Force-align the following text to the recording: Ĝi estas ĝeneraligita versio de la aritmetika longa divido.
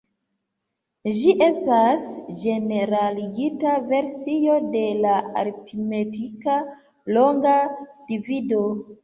Ĝi 1.17 1.33
estas 1.47 2.07
ĝeneraligita 2.43 3.75
versio 3.91 4.57
de 4.77 4.83
la 5.03 5.13
aritmetika 5.43 6.57
longa 7.21 7.55
divido. 8.11 8.65